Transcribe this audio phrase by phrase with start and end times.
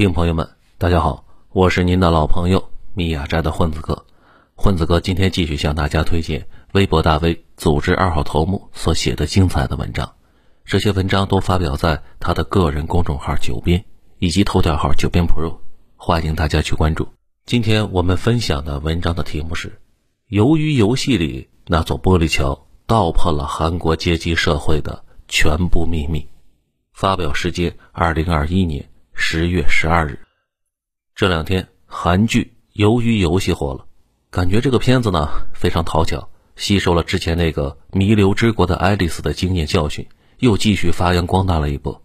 [0.00, 0.48] 听众朋友们，
[0.78, 4.06] 大家好，我是您的老朋友米亚斋的混子哥。
[4.54, 10.10] 混子哥今天继续向大家推荐微博大 V 组织二号头目所写的精彩的文章。
[10.64, 13.84] 这些文章都发表在他的个人公众号“九编”
[14.18, 15.58] 以及头条号“九编 Pro”，
[15.96, 17.06] 欢迎大家去关注。
[17.44, 19.82] 今天我们分享的文章的题目是：
[20.28, 26.26] 由于游戏里那座玻璃桥道破了韩国阶级社会的全部秘密。
[26.94, 28.88] 发表时间：二零二一年。
[29.22, 30.18] 十月十二日，
[31.14, 33.86] 这两天韩剧《鱿鱼游戏》火了，
[34.30, 42.02] 感觉这个片子呢非常讨巧，吸收了之前那个《弥留之国的爱丽丝》的经验教训，又继续发扬光大了一波。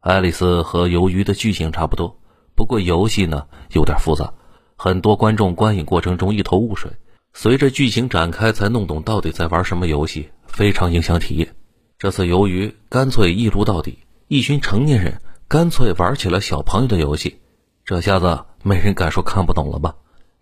[0.00, 2.18] 爱丽丝和鱿鱼的剧情差不多，
[2.56, 4.32] 不过游戏呢有点复杂，
[4.74, 6.90] 很多观众观影过程中一头雾水，
[7.34, 11.54] 随着剧情展开才弄懂到底在玩什么游戏，非常影响体验。
[11.98, 15.20] 这次鱿鱼干脆一撸到底，一群成年人。
[15.54, 17.38] 干脆玩起了小朋友的游戏，
[17.84, 19.94] 这下子没人敢说看不懂了吧？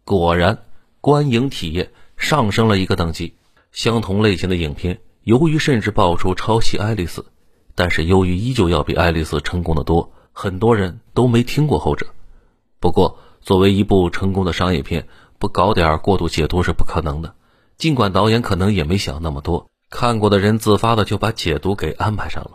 [0.07, 0.65] 果然，
[1.03, 3.35] 观影体验上升了一个等级。
[3.73, 7.27] 相同类型的影片，由于甚至爆出抄袭爱丽丝，
[7.75, 12.07] 但是由于依旧要比爱丽丝成功的多，很多人都没听过后者。
[12.81, 15.07] 不过，作为一部成功的商业片，
[15.39, 17.35] 不搞点过度解读是不可能的。
[17.77, 22.53] 尽管导演可能也没想那么多，看过的人自发的就把解读给安排上了。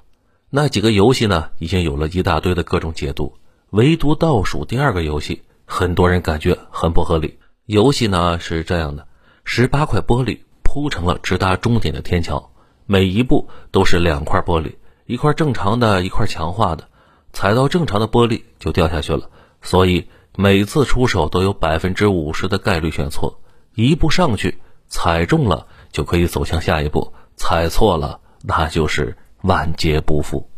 [0.50, 3.34] 那几个游戏呢，已经有了一大堆的各种解读，
[3.72, 7.38] 唯独倒数第二个游戏，很多人感觉很不合理。
[7.66, 9.06] 游戏呢是这样的：
[9.44, 12.50] 十八块玻璃铺成了直达终点的天桥，
[12.86, 14.76] 每一步都是两块玻璃，
[15.06, 16.88] 一块正常的，一块强化的。
[17.34, 19.30] 踩到正常的玻璃就掉下去了，
[19.62, 23.42] 所以每次出手都有百分之五十的概率选错。
[23.76, 29.18] 一步上去踩中了就可以走向下一步，踩错了那就是。
[29.48, 30.50] 万劫不复，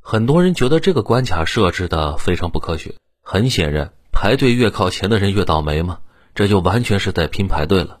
[0.00, 2.94] 很多人觉得这个关卡设置的非常不科学。
[3.20, 5.98] 很显然，排队越靠前的人越倒霉嘛，
[6.32, 7.98] 这就完全是在拼排队了。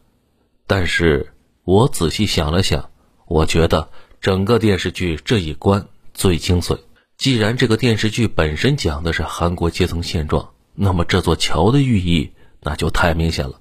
[0.68, 1.32] 但是
[1.64, 2.90] 我仔细想了想，
[3.26, 3.88] 我觉得
[4.20, 6.78] 整个电视剧这一关最精髓。
[7.16, 13.58] 既然这个电视剧本身讲的是韩国阶层现状，那么这座桥的寓意那就太明显了。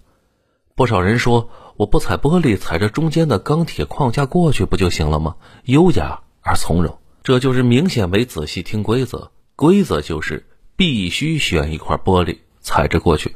[0.76, 5.38] 不少人说，我不踩玻璃，踩着中间的钢铁框架过去不就行了吗？
[5.64, 6.22] 优雅。
[6.46, 9.32] 而从容，这就是明显没仔细听规则。
[9.56, 10.46] 规则就是
[10.76, 13.36] 必须选一块玻璃踩着过去。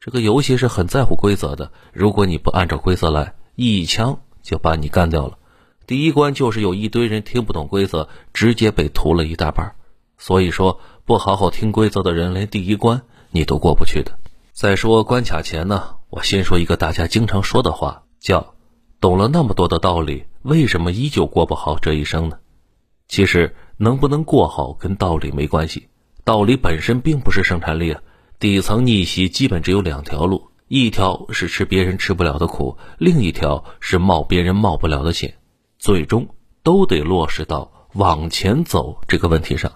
[0.00, 5.36] 这个游戏是很在乎规则的，如果你不按照规则来，一枪就把你干掉了。
[5.86, 9.74] 第一关就是有一堆人听不懂规则，直接被屠了一大半。
[10.16, 13.02] 所以说，不好好听规则的人，连第一关
[13.32, 14.18] 你都过不去的。
[14.52, 18.54] 再说关卡前呢，我先说一个大家经常说的话，叫
[18.98, 22.38] “懂了那么多的道理，为什么依旧过不好这一生呢？”
[23.08, 25.88] 其实能不能过好跟道理没关系，
[26.24, 28.00] 道理本身并不是生产力啊。
[28.38, 35.36] 底层逆袭基本只有两条路，一条是吃别人吃不了的苦，另一条是冒别人冒不了的险，
[35.78, 36.28] 最终
[36.62, 39.72] 都得落实到往前走这个问题上。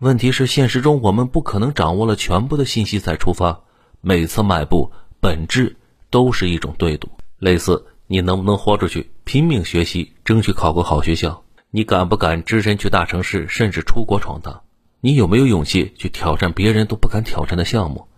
[0.00, 3.62] 问题是现实中我们不可能掌握了全部的信息再出发，
[4.02, 5.76] 每次迈步本质
[6.10, 11.44] 都是一种对赌，类似你能不能豁出去，拼命学习，争取考个好学校。
[11.70, 14.62] 你敢不敢只身去大城市，甚至出国闯荡？
[15.00, 18.08] 你有没有勇气去挑战别人都不敢挑战的项目？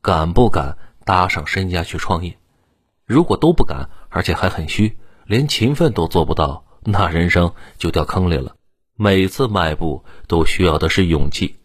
[0.00, 2.38] 敢不敢搭上身家去创业？
[3.06, 8.54] 如果都不敢，而且还很虚，连勤奋都做不到，那人生就掉坑里了。
[8.94, 11.56] 每次迈步都需要的是勇气，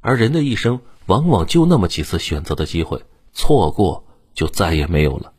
[0.00, 5.32] 而人的一生往往就那么几次选择的机会，错过就再也没有了。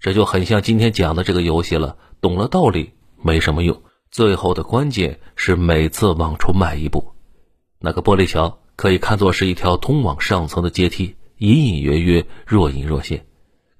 [0.00, 2.92] 这就很像今天讲的这个游戏了，懂了道理
[3.22, 3.82] 没什么用。
[4.16, 7.12] 最后的关键是每次往出迈一步，
[7.78, 13.26] 那个玻璃桥可以看作是一条通往上层的阶梯，隐隐约约，若隐若现，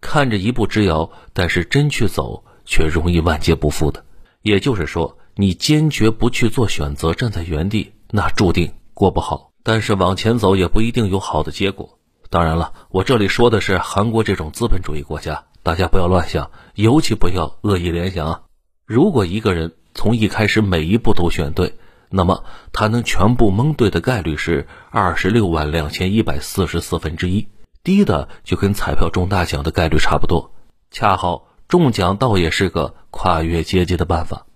[0.02, 4.04] 看着一步之遥，但是真去走却容易万劫不复的。
[4.42, 9.52] 也就是说，你坚决不去做选择，站在原地，那注定过不好。
[9.62, 11.98] 但是往前走也不一定有好的结果。
[12.28, 18.42] 当然了，我这里说的是韩国这种资本主义国家，大家不要乱想，尤其不要恶意联想啊。
[18.84, 21.74] 如果一个人，从一开始每一步都选对，
[22.10, 27.48] 那么他能全部蒙对的概率是二十六万两千一百四十四分之一，
[27.82, 30.52] 低的就跟彩票中大奖的概率差不多。
[30.90, 34.46] 恰好中奖倒也是个跨越阶级的办法。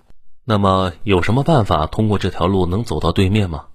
[0.44, 3.66] 那么有什么办法通过这条路能走到对面吗？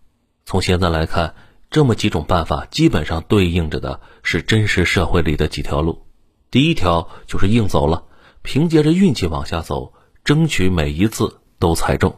[0.46, 1.34] 从现在来看，
[1.72, 6.04] 这么几种办法基本上对应着的是真实社会里的几条路。
[6.52, 8.04] 第一条就是硬走了，
[8.44, 11.40] 凭借着运气往下走，争取每一次。
[11.60, 12.16] 都猜中，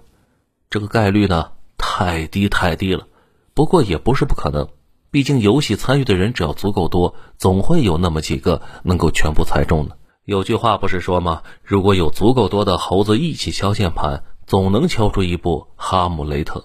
[0.69, 3.07] 这个概率呢太低太低了，
[3.53, 4.67] 不过也不是不可能。
[5.09, 9.97] 毕竟游戏参与的人只要足够多，总会有那么几个能够全部猜中的。
[10.25, 11.43] 有句话不是说吗？
[11.63, 16.59] 如果有足够多的猴子一起敲键盘，总能敲出一部《哈姆雷特》。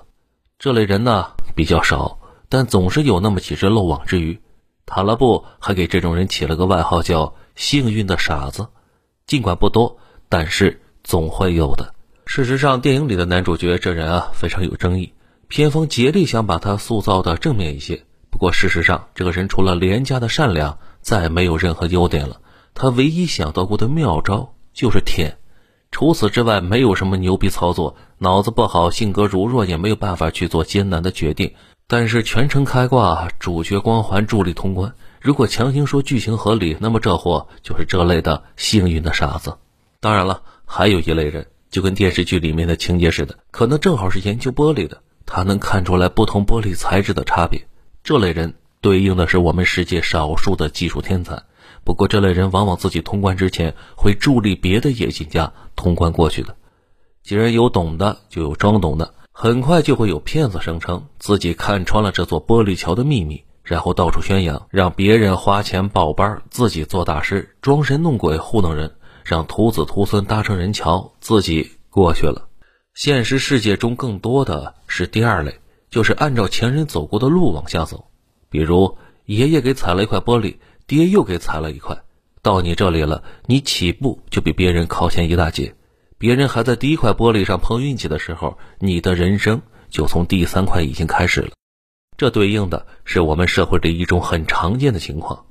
[0.59, 2.19] 这类人呢比较少，
[2.49, 4.41] 但总是有那么几只漏网之鱼。
[4.85, 8.67] 塔勒布还给这种人起了个外号叫“幸运的傻子”。
[9.27, 9.97] 尽管不多，
[10.29, 11.95] 但是总会有的。
[12.34, 15.12] 事实上，电影里的男主角这人啊非常有争议，
[15.49, 18.05] 片方竭力想把他塑造的正面一些。
[18.31, 22.40] 不过事实上，这个人除了廉价的善良，再没有任何优点了。
[22.73, 25.37] 他唯一想到过的妙招就是舔，
[25.90, 27.96] 除此之外没有什么牛逼操作。
[28.17, 31.52] 脑子不好，性格柔弱，也没有办法去做艰难的决定。
[31.87, 34.94] 但是全程开挂，主角光环助力通关。
[35.20, 39.58] 如果强行说剧情合理，那么这货就是这类的幸运的傻子。
[40.00, 47.67] 当然了，还有一类人，就跟电视剧里面的情节似的，可能正好是研究玻璃的，他能看出来不同玻璃材质的差别。
[48.05, 48.53] 这类人
[48.83, 51.43] 对应的是我们世界少数的技术天才。
[51.83, 56.55] 不过这类人往往自己通关之前会助力别的野心家通关过去的。
[57.23, 68.93] 既然有懂的，就有装懂的，很快就会有骗子声称自己看穿了这座玻璃桥的秘密，然后到处宣扬，让别人花钱报班，自己做大师，装神弄鬼糊弄人，
[69.25, 72.49] 让徒子徒孙搭成人桥，自己过去了。
[72.95, 75.59] 现实世界中更多的是第二类，
[75.91, 78.07] 就是按照前人走过的路往下走，
[78.51, 80.57] 比如爷爷给踩了一块玻璃。
[80.85, 81.97] 爹又给踩了一块，
[82.43, 85.75] 到你这里了，你起步就比别人靠前一大截。
[86.19, 91.51] 别人还在第一块玻璃上碰运气的时候，你的人生就从第三块已经开始了。
[92.19, 95.47] 这对应的是我们社会里一种很常见的情况：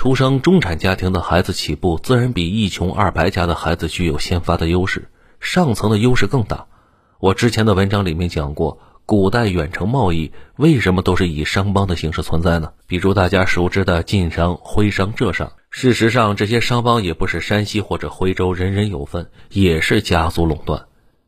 [0.00, 5.10] 出生中产家庭的孩子起步自然比一穷二白家的孩子具有先发的优势，
[5.40, 6.68] 上层的优势更大。
[7.18, 8.80] 我之前的文章里面讲过。
[9.04, 12.72] 古代远程贸易为什么都是以商帮的形式存在呢？
[12.86, 15.52] 比如大家熟知的晋商、徽商、浙商。
[15.68, 20.86] 事实上，这些商帮也不是山西或者徽州人人有份，也是家族垄断。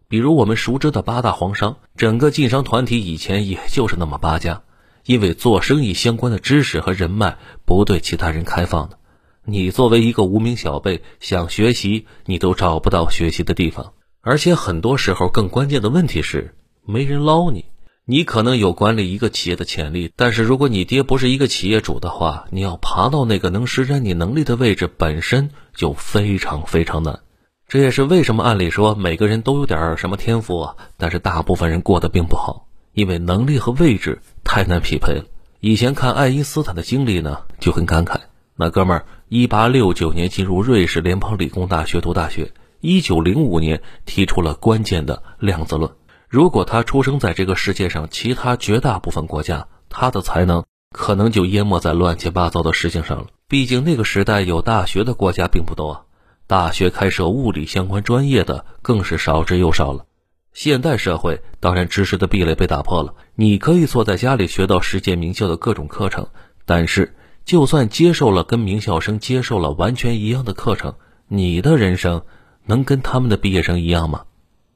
[0.09, 4.63] 比如我们熟知的八大皇商，整个晋商团体以前也就是那么八家，
[5.05, 8.99] 因为做生意相关的知识和人脉不对其他人开放的。
[9.45, 16.55] 你作为一个无名小辈，想学习你都找不到学习的地方，而且很多时候更关键的问题是
[16.85, 17.65] 没人捞你。
[18.05, 27.21] 你可能有管理一个企业的潜力，但是如果你爹不是一个企业主的话，你要爬到那个能施展你能力的位置，本身就非常非常难。
[27.69, 35.25] 这也是为什么按理说每个人都有点什么天赋啊，但是大部分人过得并不好，因为能力和位置太难匹配了。
[35.61, 38.21] 以前看爱因斯坦的经历呢，就很感慨。
[38.57, 45.91] 那哥们儿，一八六九年进入瑞士联邦理工大学读大学，一九零五年提出了关键的量子论。
[46.29, 50.65] 如果他出生在这个世界上其他绝大部分国家，他的才能
[50.95, 53.27] 可能就淹没在乱七八糟的事情上了。
[53.49, 56.07] 毕竟那个时代有大学的国家并不多，
[56.47, 60.07] 大学开设物理相关专业的更是少之又少了。
[60.53, 66.29] 现代社会当然知识的壁垒被打破了，你可以坐在家里学到世界名校的各种课程，
[66.67, 67.15] 但是
[67.45, 70.95] 就算接受了跟名校生接受了完全一样的课程，
[71.27, 72.23] 你的人生
[72.67, 74.25] 能跟他们的毕业生一样吗？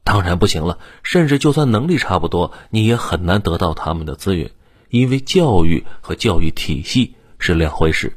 [0.03, 4.51] 当然不行了，甚至就算能力差不多，你也很难得到他们的资源，
[4.89, 8.17] 因为教育和教育体系是两回事。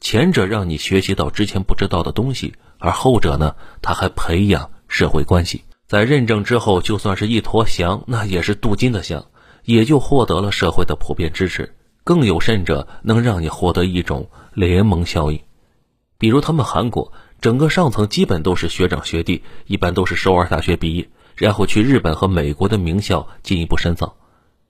[0.00, 5.62] 前者让你学习到之前不知道的东西，而后者呢，他还培养社会关系。
[5.90, 9.26] 在认证之后，就算是一坨翔，那也是镀金的翔，
[9.64, 11.74] 也就获得了社会的普遍支持。
[12.04, 15.40] 更有甚者，能让你获得一种联盟效应，
[16.16, 21.10] 比如他们韩国，整个上层基本都是学长学弟，一般都是首尔大学毕业。
[21.34, 24.14] 然后去日本和美国的名校进一步深造，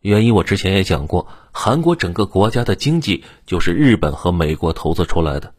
[0.00, 5.52] 原因我之前也讲过，韩国整个国家的经济就是日本和美国投资出来的，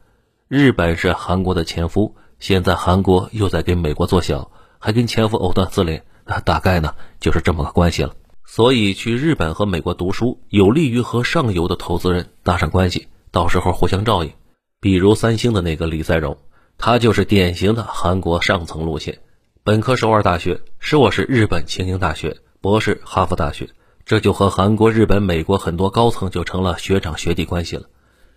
[0.47, 4.49] 日本是韩国的前夫，现在韩国又在给美国做小，
[4.83, 6.03] 还跟前夫藕断丝连，
[6.43, 8.15] 大概呢就是这么个关系了。
[8.43, 14.33] 所以去日本和美国读书，有利于和上游的投资人搭上关系，到时候互相照应。
[14.79, 16.35] 比如三星的那个李在镕，
[16.79, 19.19] 他就是典型的韩国上层路线。
[19.63, 23.69] 本科首尔大学，硕士日本庆应大学，博士哈佛大学，
[24.03, 27.83] 这就和韩国、日本、美国很多高层就成了学长学弟关系了。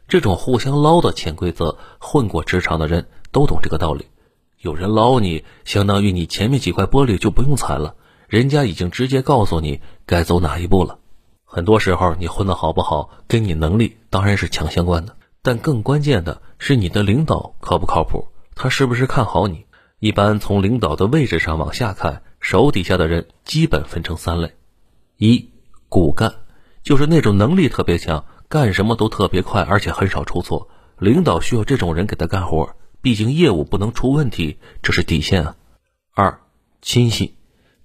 [0.06, 4.04] 这种互相捞的潜规则，混过职场的人都懂这个道理。
[4.64, 7.96] 有人捞你，相当于你前面几块玻璃就不用踩了，
[8.28, 11.00] 人家已经直接告诉你该走哪一步了。
[11.44, 19.66] 很多时候，你混得好不好，跟你能力当然是强相关的，但更关键的是你的领导靠不靠谱，他是不是看好你。
[19.98, 24.54] 一般从领导的位置上往下看，手底下的人基本分成三类：
[25.18, 25.50] 一
[25.90, 26.32] 骨干，
[26.82, 30.70] 就是那种能力特别强、干什么都特别快，而且很少出错。
[30.98, 35.56] 领导需要这种人给他干活，毕竟业务不能出问题，这是底线啊。
[36.14, 36.40] 二，
[36.80, 37.34] 亲信，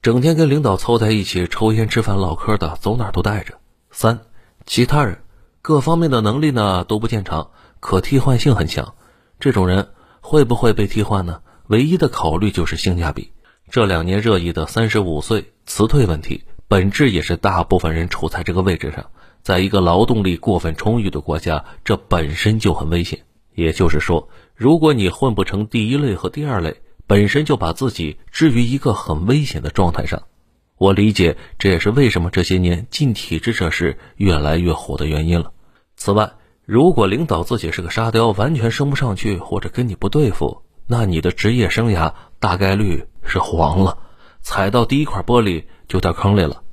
[0.01, 3.55] 整天跟领导凑在一起抽烟、吃饭、唠嗑的，走哪都带着。
[3.91, 4.21] 三，
[4.65, 5.17] 其他人，
[5.61, 8.95] 各方面的能力呢都不见长，可替换性很强。
[9.41, 9.89] 这种人
[10.21, 11.41] 会不会被替换呢？
[11.67, 13.33] 唯一的考虑就是性价比。
[13.69, 19.07] 这两年热议的三十五岁辞退问题，本质也是大部分人处在这个位置上。
[19.41, 23.19] 在一个劳动力过分充裕的国家，这本身就很危险。
[23.59, 30.23] 也就是说，如果你混不成第一类和第二类，本身就把自己置于一个很危险的状态上。
[30.77, 35.51] 我理解，这也是为什么这些年进体制这事越来越火的原因了。
[35.97, 36.31] 此外，
[36.65, 43.97] 如果领导自己是个沙雕，完全升不上去，或者跟你不对付，那你的职业生涯大概率是黄了，
[44.41, 46.63] 踩到第一块玻璃就掉坑里了。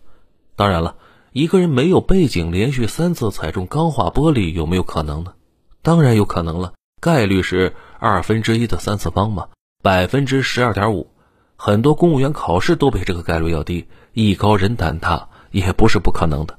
[0.54, 0.96] 当然了。
[1.32, 5.34] 一个人没有背景，连续三次踩中钢化玻璃，有没有可能呢？
[5.82, 6.72] 当然有可能了，
[7.06, 9.46] 概率是二分之一的三次方嘛，
[9.80, 11.12] 百分之十二点五。
[11.54, 16.58] 很多公务员考试都比这个概率要低，艺高人胆大也不是不可能的。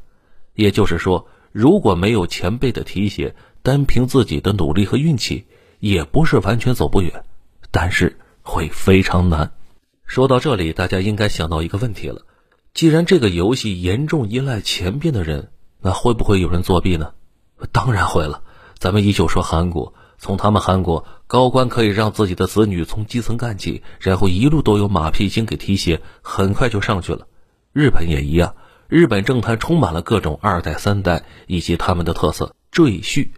[0.54, 5.48] 也就是说，如果没有前辈的提携，单凭自己的努力和运气，
[5.80, 7.25] 也不是完全走不远，
[7.70, 9.51] 但是会非常难。
[10.06, 12.22] 说到这里，大家应该想到一个问题了。
[12.74, 15.50] 既然这个游戏严重依赖前边的人，
[15.82, 17.12] 那会不会有人作弊呢？
[17.74, 18.44] 当然会了。
[18.80, 27.27] 咱们依旧说韩国，从他们韩国高官可以让自己的子女从基层干起，然后一路都有马屁精给提携，很快就上去了。
[27.71, 28.55] 日本也一样，
[28.88, 33.29] 日本政坛充满了各种二代、三代以及他们的特色赘婿，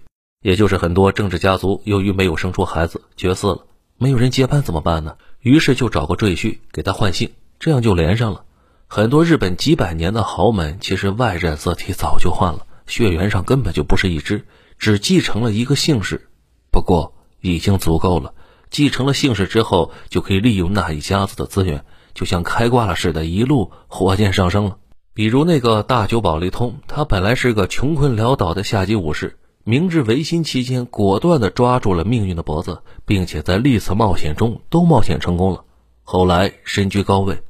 [0.42, 3.66] 也就是很多政治家族由于没有生出孩子绝嗣了，
[3.98, 5.18] 没有人接班怎么办呢？
[5.42, 8.46] 于是就找个赘婿给他换姓，这样就连上了。
[8.88, 14.46] 很多日本几百年的豪门，其实外染色体早就换了，血缘上根本就不是一支，
[14.78, 16.29] 只继承了一个姓氏。
[16.72, 18.34] 不过已经足够了，
[18.70, 24.78] 继承了姓氏之后，就可以利用那一家子的资源，就像开挂了似的，一路火箭上升了。
[25.14, 35.66] 比如那个大久保利通，他本来是个穷困潦倒的下级武士，明治维新期间，果断地抓住了命运的脖子，并且在历次冒险中都冒险成功了，
[36.04, 37.42] 后来身居高位。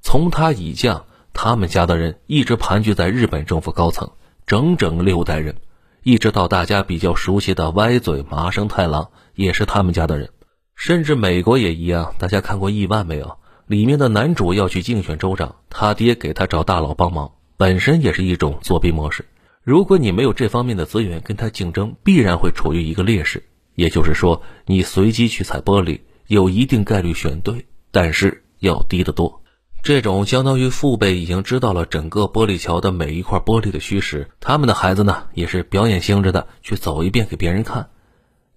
[0.00, 1.04] 从他以降，
[1.34, 4.10] 他们家的人一直盘踞在日本政府高层，
[4.46, 5.56] 整整六代人，
[6.02, 10.30] 一直到大家比较熟悉的歪嘴麻生太郎也是他们家的人，
[10.74, 12.14] 甚至美国也一样。
[12.18, 13.36] 大家看过《亿万》没有？
[13.66, 19.26] 里面的男主要去竞选州长，他爹给他找大佬帮忙，本身也是一种作弊模式。
[19.62, 23.42] 如果你没有这方面的资源跟他竞争，必然会处于一个劣势。
[23.74, 29.42] 也就是说，你随机去踩玻璃，有一定概率选对，但是要低得多。
[29.88, 37.88] 这种相当于父辈已经知道了整个玻璃桥的每一块玻璃的虚实，他们的孩子呢也是表演性质的去走一遍给别人看。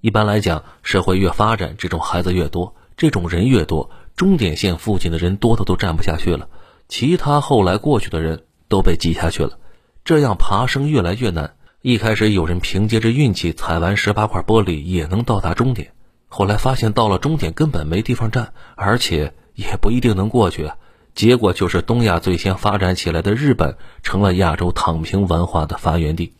[0.02, 6.50] 一般来讲，社会越发展，这种孩子越多，这种人越多，终点线附近的人多的都站不下去了，
[6.90, 9.58] 其他后来过去的人都被挤下去了，
[10.04, 11.54] 这样爬升越来越难。
[11.82, 15.94] 一开始有人凭借着运气踩完十八块玻璃也能到达终点，
[16.28, 20.70] 后来发现到了终点根本没地方站，而且也不一定能过去。
[21.14, 26.34] 结果就是东亚最先发展起来的日本成了亚洲躺平文化的发源地。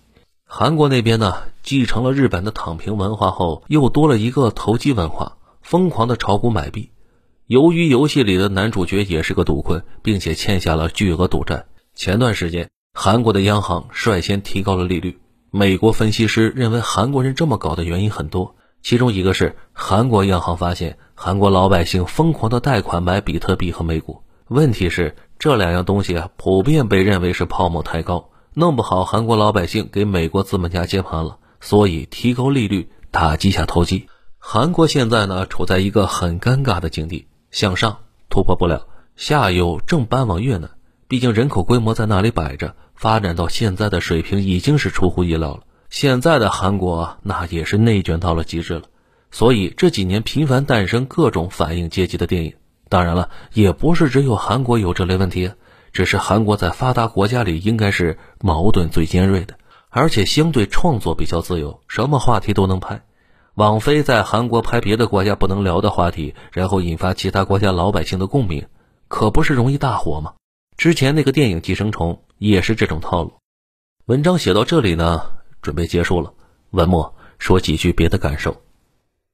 [0.46, 6.90] 韩国那边呢，继承了日本的躺平文化后，又多了一个投机文化，疯狂的炒股买币。
[7.48, 11.66] 由于游戏里的男主角也是个赌棍，并且欠下了巨额赌债。
[11.96, 15.20] 前段时间，韩国的央行率先提高了利率。
[15.52, 24.22] 美国分析师认为，韩国人这么搞的原因很多，其中一个是韩国央行发现韩国老百姓疯狂的贷款买比特币和美股。
[24.52, 34.10] 问题是这两样东西啊，普遍被认为是泡沫太高，弄不好韩国老百姓给美国资本家接盘了，所以提高利率打击下投机。
[34.40, 40.70] 韩国现在呢处在一个很尴尬的境地，向上突破不了，下游正搬往越南，
[41.08, 45.62] 毕竟人口规模在那里摆着，发展到现在的水平已经是出乎意料了。
[45.90, 48.82] 现在的韩国啊，那也是内卷到了极致了，
[49.32, 52.54] 所以这几年频繁诞生各种反映阶级的电影。
[52.92, 55.50] 当然了，也不是只有韩国有这类问题，
[55.94, 59.56] 只是韩国在发达国家里应该是矛盾最尖锐的，
[59.90, 63.02] 而且相对创作比较自由，什么话题都能拍。
[63.54, 68.68] 网飞在韩国拍别的国家不能聊的话题，然后引发其他国家老百姓的共鸣，
[69.08, 70.34] 可不是容易大火吗？
[70.76, 73.32] 之前那个电影《寄生虫》也是这种套路。
[74.06, 75.22] 文章写到这里呢，
[75.62, 76.34] 准备结束了。
[76.72, 78.58] 文末说几句别的感受：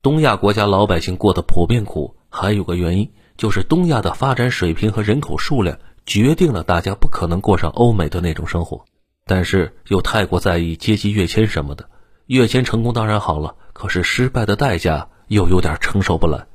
[0.04, 3.12] 东亚国家老百姓过得普遍苦，还有个原因。
[3.38, 8.84] 就是东亚的发展水平和人口数量决定了大家不可能过上欧美的那种生活。
[9.26, 11.90] 但是又太过在意阶级跃迁什么的。
[12.26, 16.46] 跃迁成功当然好了，可是失败的代价又有点承受不来。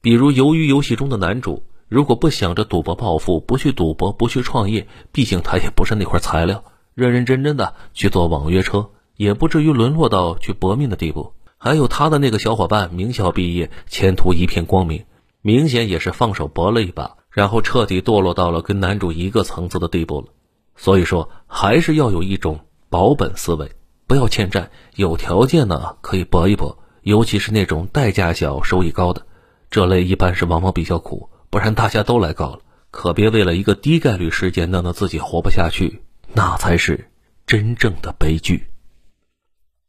[0.00, 11.34] 比如鱿鱼游戏中的男主，如果不想着赌博暴富，不去赌博，不去创业，毕竟他也不是那块材料，认认真真的去做网约车，也不至于沦落到去搏命的地步。
[11.56, 15.04] 还有他的那个小伙伴，名校毕业，前途一片光明，
[15.42, 20.28] 明显也是放手搏了一把，然后彻底堕落到了跟男主一个层次的地步了。
[20.76, 23.72] 所以说，还是要有一种保本思维，
[24.06, 29.26] 不要欠债，有条件呢可以搏一搏，尤其是那种代价小、收益高的，
[29.68, 37.10] 这类一般是往往比较苦，不然大家都来告了，可别为了一个低概率事件弄得自己活不下去，那才是
[37.46, 38.68] 真正的悲剧。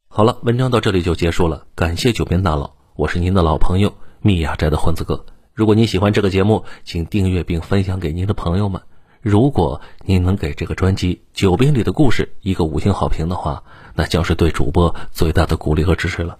[0.07, 1.65] 好了，文章到这里就结束了。
[1.75, 5.25] 感谢九边大佬，我是您的老朋友密雅斋的混子哥。
[5.53, 8.81] 如果您喜欢这个节目，请订阅并分享给您的朋友们。
[9.21, 16.39] 如果您能给这个专辑《九边里的故事》一个五星好评的话，那将是对主播最大的鼓励和支持了。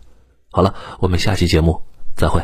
[0.51, 1.84] 好了，我们下期节目
[2.15, 2.41] 再会。